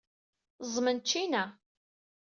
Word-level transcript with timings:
Ẓẓmen 0.71 0.97
ccina. 1.05 1.43